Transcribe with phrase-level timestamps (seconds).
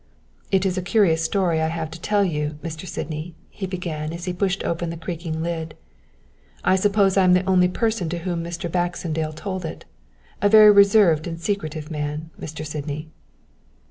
[0.49, 2.87] "It is a curious story that I have to tell you, Mr.
[2.87, 5.75] Sydney," he began as he pushed open the creaking lid.
[6.63, 8.67] "I suppose I'm the only person to whom Mr.
[8.67, 9.85] Baxendale told it.
[10.41, 12.65] A very reserved and secretive man, Mr.
[12.65, 13.09] Sydney."